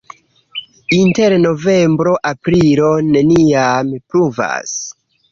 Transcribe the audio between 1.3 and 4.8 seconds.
novembro-aprilo neniam pluvas.